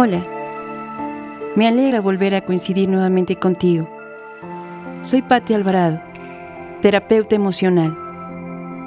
[0.00, 0.24] Hola,
[1.56, 3.90] me alegra volver a coincidir nuevamente contigo.
[5.00, 6.00] Soy Patti Alvarado,
[6.80, 7.98] terapeuta emocional,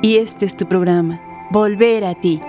[0.02, 1.20] y este es tu programa,
[1.50, 2.39] Volver a ti.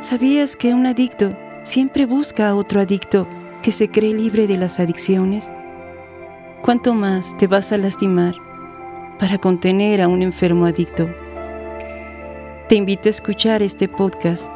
[0.00, 3.28] ¿Sabías que un adicto siempre busca a otro adicto
[3.62, 5.52] que se cree libre de las adicciones?
[6.62, 8.34] ¿Cuánto más te vas a lastimar
[9.20, 11.08] para contener a un enfermo adicto?
[12.68, 14.50] Te invito a escuchar este podcast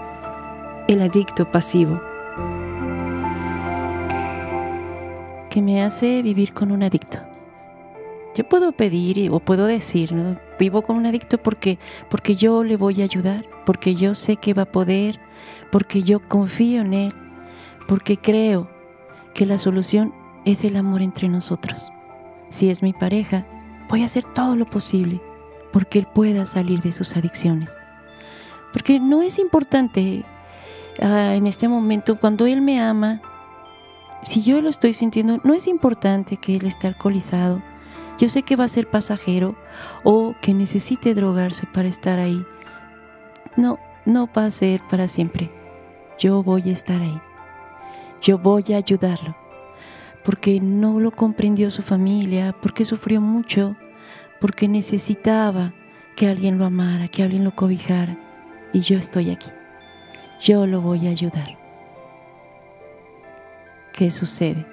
[0.90, 2.02] el adicto pasivo.
[5.48, 7.18] ¿Qué me hace vivir con un adicto?
[8.34, 10.12] Yo puedo pedir o puedo decir,
[10.58, 14.52] vivo con un adicto porque, porque yo le voy a ayudar, porque yo sé que
[14.52, 15.20] va a poder,
[15.70, 17.14] porque yo confío en él,
[17.86, 18.68] porque creo
[19.32, 20.12] que la solución
[20.44, 21.92] es el amor entre nosotros.
[22.48, 23.46] Si es mi pareja,
[23.88, 25.20] voy a hacer todo lo posible
[25.72, 27.77] porque él pueda salir de sus adicciones.
[28.72, 30.24] Porque no es importante
[31.02, 33.22] Ah, en este momento, cuando Él me ama,
[34.22, 37.62] si yo lo estoy sintiendo, no es importante que Él esté alcoholizado.
[38.19, 39.56] Yo sé que va a ser pasajero
[40.05, 42.44] o que necesite drogarse para estar ahí.
[43.56, 45.50] No, no va a ser para siempre.
[46.19, 47.19] Yo voy a estar ahí.
[48.20, 49.34] Yo voy a ayudarlo.
[50.22, 53.75] Porque no lo comprendió su familia, porque sufrió mucho,
[54.38, 55.72] porque necesitaba
[56.14, 58.19] que alguien lo amara, que alguien lo cobijara.
[58.75, 59.48] Y yo estoy aquí
[60.41, 61.58] yo lo voy a ayudar.
[63.92, 64.64] ¿Qué sucede?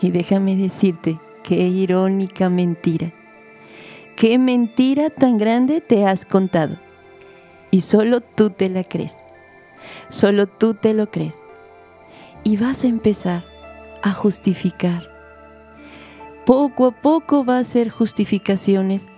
[0.00, 3.12] Y déjame decirte qué irónica mentira.
[4.16, 6.76] ¿Qué mentira tan grande te has contado?
[7.72, 9.18] Y solo tú te la crees.
[10.08, 11.42] Solo tú te lo crees.
[12.44, 13.44] Y vas a empezar
[14.02, 15.08] a justificar.
[16.46, 19.08] Poco a poco va a ser justificaciones,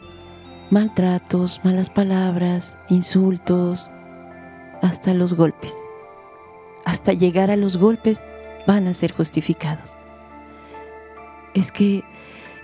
[0.71, 3.91] maltratos, malas palabras, insultos,
[4.83, 5.75] hasta los golpes.
[6.85, 8.25] Hasta llegar a los golpes
[8.67, 9.97] van a ser justificados.
[11.55, 12.05] Es que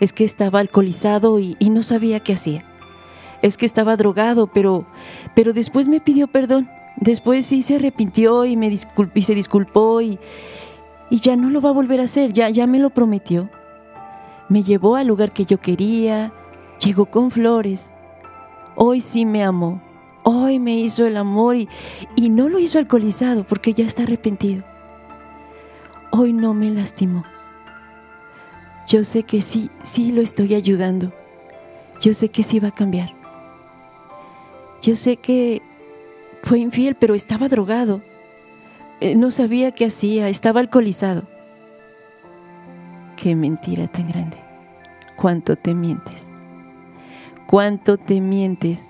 [0.00, 2.64] es que estaba alcoholizado y, no sabía qué hacía.
[3.40, 4.84] Es que estaba drogado, pero
[5.34, 6.68] pero después me pidió perdón.
[6.96, 10.18] Después sí se arrepintió y me disculpó y se disculpó y,
[11.08, 13.48] y ya no lo va a volver a hacer, ya ya me lo prometió.
[14.48, 16.32] Me llevó al lugar que yo quería,
[16.84, 17.92] llegó con flores.
[18.74, 19.80] Hoy sí me amó
[20.22, 21.68] hoy me hizo el amor y,
[22.16, 24.64] y no lo hizo alcoholizado porque ya está arrepentido.
[26.10, 27.24] Hoy no me lastimó.
[28.86, 31.12] Yo sé que sí, sí lo estoy ayudando.
[32.00, 33.14] Yo sé que sí va a cambiar.
[34.82, 35.62] Yo sé que
[36.42, 38.02] fue infiel, pero estaba drogado.
[39.00, 41.22] Eh, no sabía qué hacía, estaba alcoholizado.
[43.16, 44.36] Qué mentira tan grande.
[45.16, 46.34] Cuánto te mientes.
[47.46, 48.88] Cuánto te mientes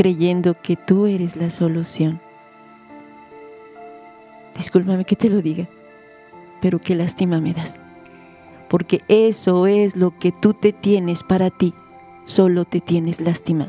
[0.00, 2.22] creyendo que tú eres la solución.
[4.56, 5.68] Discúlpame que te lo diga,
[6.62, 7.84] pero qué lástima me das.
[8.70, 11.74] Porque eso es lo que tú te tienes para ti.
[12.24, 13.68] Solo te tienes lástima.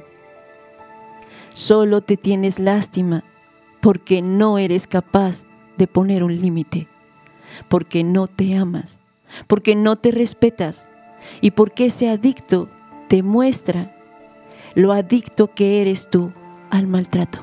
[1.53, 3.25] Solo te tienes lástima
[3.81, 5.43] porque no eres capaz
[5.77, 6.87] de poner un límite.
[7.67, 9.01] Porque no te amas.
[9.47, 10.87] Porque no te respetas.
[11.41, 12.69] Y porque ese adicto
[13.09, 13.97] te muestra
[14.75, 16.31] lo adicto que eres tú
[16.69, 17.39] al maltrato.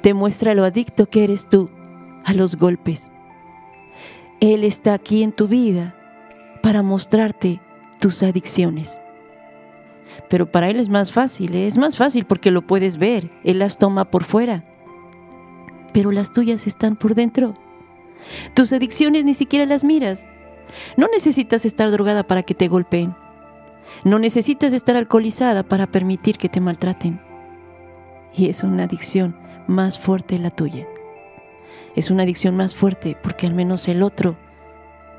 [0.00, 1.70] Te muestra lo adicto que eres tú
[2.24, 3.10] a los golpes.
[4.40, 5.94] Él está aquí en tu vida
[6.62, 7.60] para mostrarte
[8.00, 9.00] tus adicciones.
[10.28, 11.66] Pero para Él es más fácil, ¿eh?
[11.66, 14.64] es más fácil porque lo puedes ver, Él las toma por fuera.
[15.92, 17.54] Pero las tuyas están por dentro.
[18.54, 20.26] Tus adicciones ni siquiera las miras.
[20.96, 23.14] No necesitas estar drogada para que te golpeen.
[24.04, 27.20] No necesitas estar alcoholizada para permitir que te maltraten.
[28.34, 30.86] Y es una adicción más fuerte la tuya.
[31.96, 34.36] Es una adicción más fuerte porque al menos el otro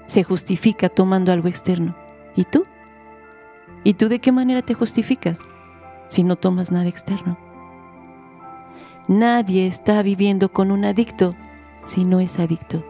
[0.06, 1.96] se justifica tomando algo externo.
[2.36, 2.64] ¿Y tú?
[3.84, 5.40] ¿Y tú de qué manera te justificas
[6.08, 7.38] si no tomas nada externo?
[9.08, 11.36] Nadie está viviendo con un adicto
[11.84, 12.84] si no es adicto.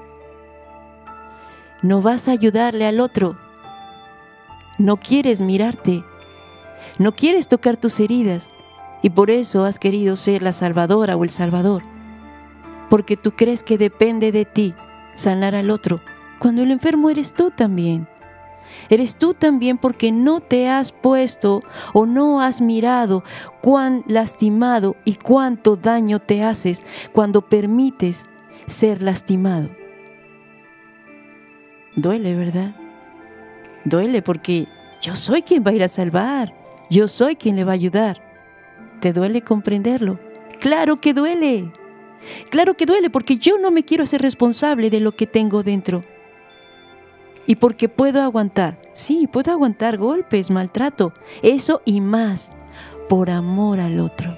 [1.81, 3.37] No vas a ayudarle al otro
[4.79, 6.03] no quieres mirarte,
[6.97, 8.49] no quieres tocar tus heridas
[9.03, 11.83] y por eso has querido ser la salvadora o el salvador,
[12.89, 14.73] porque tú crees que depende de ti
[15.13, 16.01] sanar al otro,
[16.39, 18.07] cuando el enfermo eres tú también.
[18.89, 21.61] Eres tú también porque no te has puesto
[21.93, 23.23] o no has mirado
[23.61, 28.29] cuán lastimado y cuánto daño te haces cuando permites
[28.67, 29.69] ser lastimado.
[31.95, 32.71] Duele, ¿verdad?
[33.89, 34.67] Duele porque
[35.01, 36.53] yo soy quien va a ir a salvar.
[36.91, 38.21] Yo soy quien le va a ayudar.
[38.99, 40.19] ¿Te duele comprenderlo?
[40.59, 41.71] Claro que duele.
[42.51, 46.01] Claro que duele porque yo no me quiero hacer responsable de lo que tengo dentro.
[47.47, 52.53] Y porque puedo aguantar, sí, puedo aguantar golpes, maltrato, eso y más,
[53.07, 54.37] por amor al otro.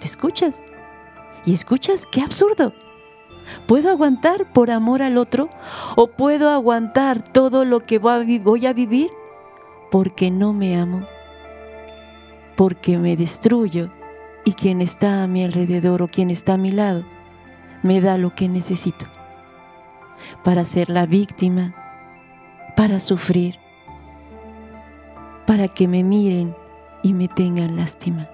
[0.00, 0.62] ¿Te escuchas?
[1.44, 2.06] ¿Y escuchas?
[2.10, 2.72] ¡Qué absurdo!
[3.66, 5.48] ¿Puedo aguantar por amor al otro
[5.96, 9.10] o puedo aguantar todo lo que voy a vivir
[9.90, 11.06] porque no me amo?
[12.56, 13.90] Porque me destruyo
[14.44, 17.04] y quien está a mi alrededor o quien está a mi lado
[17.82, 19.06] me da lo que necesito
[20.42, 21.74] para ser la víctima,
[22.76, 23.56] para sufrir,
[25.46, 26.56] para que me miren
[27.02, 28.28] y me tengan lástima.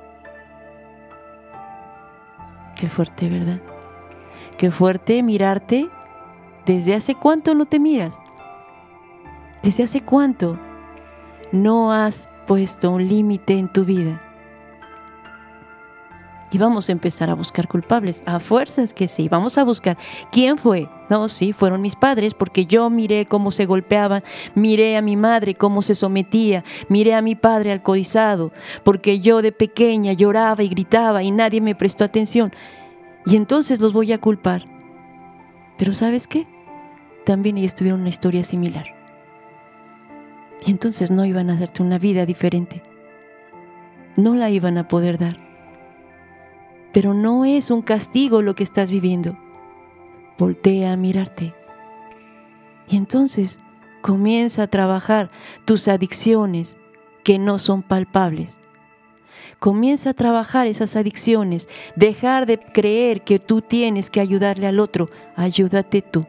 [2.77, 3.61] Qué fuerte, ¿verdad?
[4.57, 5.89] Qué fuerte mirarte.
[6.67, 8.21] ¿Desde hace cuánto no te miras?
[9.63, 10.59] ¿Desde hace cuánto
[11.53, 14.21] no has puesto un límite en tu vida?
[16.53, 18.25] Y vamos a empezar a buscar culpables.
[18.27, 19.29] A fuerzas que sí.
[19.29, 19.97] Vamos a buscar
[20.33, 20.89] quién fue.
[21.09, 24.23] No, sí, fueron mis padres porque yo miré cómo se golpeaban,
[24.55, 28.53] miré a mi madre cómo se sometía, miré a mi padre alcoholizado,
[28.85, 32.53] porque yo de pequeña lloraba y gritaba y nadie me prestó atención
[33.27, 34.65] y entonces los voy a culpar.
[35.77, 36.47] Pero ¿sabes qué?
[37.25, 38.87] También ellos tuvieron una historia similar.
[40.67, 42.83] Y entonces no iban a darte una vida diferente.
[44.17, 45.37] No la iban a poder dar.
[46.93, 49.39] Pero no es un castigo lo que estás viviendo.
[50.39, 51.55] Voltea a mirarte.
[52.89, 53.59] Y entonces
[54.03, 55.31] comienza a trabajar
[55.65, 56.77] tus adicciones
[57.25, 58.60] que no son palpables
[59.59, 65.07] Comienza a trabajar esas adicciones, dejar de creer que tú tienes que ayudarle al otro.
[65.37, 66.27] Ayúdate tú.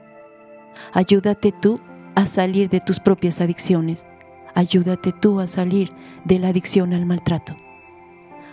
[0.93, 1.79] Ayúdate tú
[2.15, 4.05] a salir de tus propias adicciones.
[4.53, 5.89] Ayúdate tú a salir
[6.25, 7.55] de la adicción al maltrato.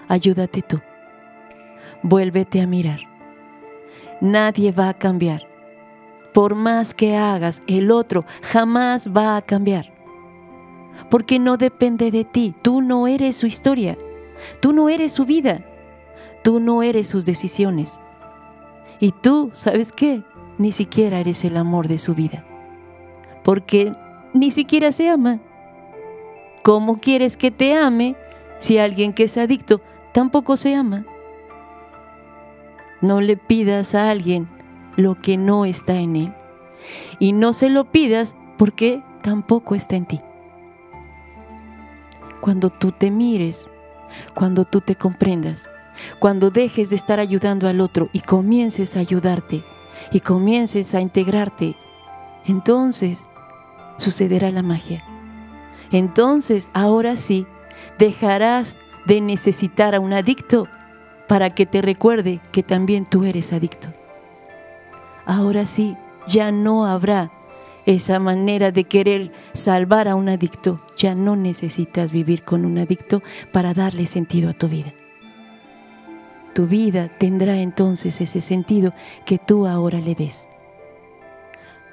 [0.09, 0.79] Ayúdate tú.
[2.03, 3.01] Vuélvete a mirar.
[4.21, 5.49] Nadie va a cambiar.
[6.33, 9.93] Por más que hagas, el otro jamás va a cambiar.
[11.11, 12.55] Porque no depende de ti.
[12.63, 13.97] Tú no eres su historia.
[14.61, 15.65] Tú no eres su vida.
[16.43, 18.01] Tú no eres sus decisiones.
[19.01, 20.23] Y tú, ¿sabes qué?
[20.59, 22.45] Ni siquiera eres el amor de su vida.
[23.45, 23.95] Porque
[24.35, 25.41] ni siquiera se ama.
[26.63, 28.17] ¿Cómo quieres que te ame
[28.59, 29.81] si alguien que es adicto
[30.13, 31.07] tampoco se ama?
[33.01, 34.49] No le pidas a alguien
[34.97, 36.35] lo que no está en él.
[37.19, 40.19] Y no se lo pidas porque tampoco está en ti.
[42.41, 43.71] Cuando tú te mires
[44.35, 45.69] cuando tú te comprendas,
[46.19, 49.65] cuando dejes de estar ayudando al otro y comiences a ayudarte
[50.13, 51.77] y comiences a integrarte,
[52.45, 53.27] entonces
[53.97, 55.03] sucederá la magia.
[55.91, 57.47] Entonces, ahora sí,
[57.99, 60.69] dejarás de necesitar a un adicto
[61.27, 63.89] para que te recuerde que también tú eres adicto.
[65.27, 65.97] Ahora sí,
[66.27, 67.31] ya no habrá
[67.89, 70.77] esa manera de querer salvar a un adicto.
[70.99, 74.93] Ya no necesitas vivir con un adicto para darle sentido a tu vida.
[76.53, 78.93] Tu vida tendrá entonces ese sentido
[79.25, 80.49] que tú ahora le des.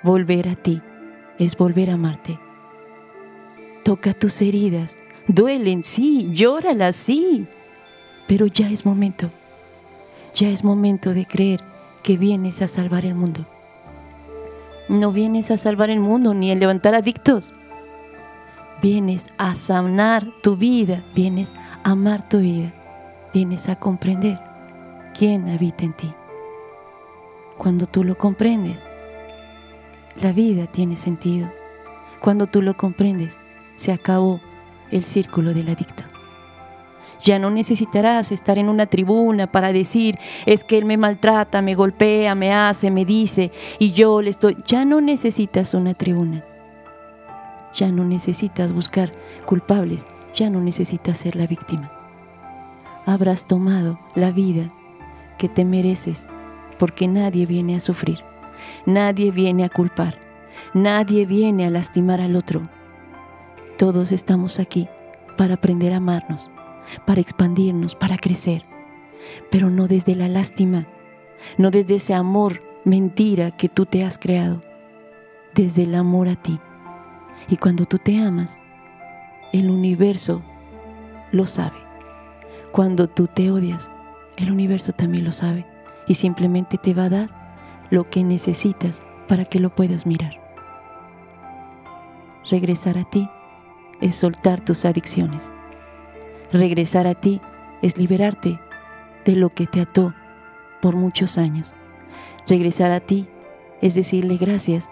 [0.04, 0.82] Volver a ti
[1.40, 2.38] es volver a amarte.
[3.86, 4.98] Toca tus heridas,
[5.30, 7.48] duelen, sí, llóralas, sí,
[8.28, 9.30] pero ya es momento.
[10.34, 11.62] Ya es momento de creer
[12.04, 13.48] que vienes a salvar el mundo
[14.90, 17.54] no vienes a salvar el mundo ni a levantar adictos.
[18.82, 22.68] Vienes a sanar tu vida, vienes a amar tu vida,
[23.34, 24.40] vienes a comprender
[25.18, 26.10] quién habita en ti.
[27.58, 28.86] Cuando tú lo comprendes,
[30.22, 31.52] la vida tiene sentido.
[32.20, 33.40] Cuando tú lo comprendes,
[33.76, 34.40] se acabó
[34.92, 36.04] el círculo del adicto.
[37.26, 41.74] Ya no necesitarás estar en una tribuna para decir, es que él me maltrata, me
[41.74, 44.56] golpea, me hace, me dice, y yo le estoy...
[44.68, 46.46] Ya no necesitas una tribuna.
[47.74, 49.10] Ya no necesitas buscar
[49.48, 50.06] culpables,
[50.36, 51.92] ya no necesitas ser la víctima.
[53.08, 54.72] Habrás tomado la vida
[55.40, 56.28] que te mereces,
[56.78, 58.20] porque nadie viene a sufrir,
[58.86, 60.20] nadie viene a culpar,
[60.76, 62.62] nadie viene a lastimar al otro.
[63.80, 64.88] Todos estamos aquí
[65.38, 66.52] para aprender a amarnos
[67.06, 68.62] para expandirnos, para crecer,
[69.52, 70.88] pero no desde la lástima,
[71.58, 74.62] no desde ese amor mentira que tú te has creado,
[75.54, 76.60] desde el amor a ti.
[77.50, 78.58] Y cuando tú te amas,
[79.54, 80.42] el universo
[81.32, 81.78] lo sabe.
[82.72, 83.90] Cuando tú te odias,
[84.38, 85.66] el universo también lo sabe
[86.08, 87.30] y simplemente te va a dar
[87.90, 90.42] lo que necesitas para que lo puedas mirar.
[92.50, 93.30] Regresar a ti
[94.02, 95.52] es soltar tus adicciones.
[96.52, 97.42] Regresar a ti
[97.82, 98.60] es liberarte
[99.26, 100.14] de lo que te ató
[100.82, 101.74] por muchos años.
[102.48, 103.28] Regresar a ti
[103.82, 104.90] es decirle gracias,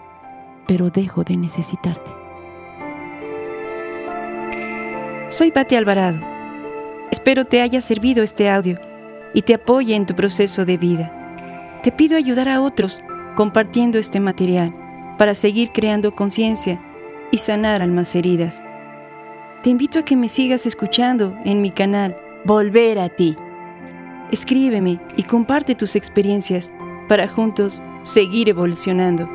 [0.66, 2.10] pero dejo de necesitarte.
[5.28, 6.20] Soy Pati Alvarado.
[7.10, 8.78] Espero te haya servido este audio
[9.32, 11.80] y te apoye en tu proceso de vida.
[11.82, 13.02] Te pido ayudar a otros
[13.36, 14.74] compartiendo este material
[15.18, 16.80] para seguir creando conciencia
[17.30, 18.62] y sanar almas heridas.
[19.64, 23.34] Te invito a que me sigas escuchando en mi canal Volver a ti.
[24.30, 26.70] Escríbeme y comparte tus experiencias
[27.08, 29.26] para juntos seguir evolucionando.